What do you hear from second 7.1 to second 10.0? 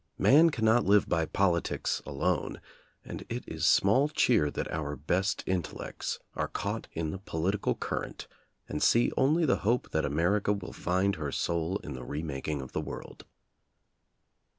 the po litical current and see only the hope